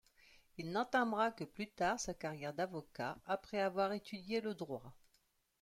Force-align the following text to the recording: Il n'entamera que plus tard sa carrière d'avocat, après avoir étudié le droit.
Il 0.57 0.71
n'entamera 0.71 1.29
que 1.29 1.43
plus 1.43 1.69
tard 1.69 1.99
sa 1.99 2.15
carrière 2.15 2.55
d'avocat, 2.55 3.19
après 3.27 3.59
avoir 3.61 3.93
étudié 3.93 4.41
le 4.41 4.55
droit. 4.55 4.95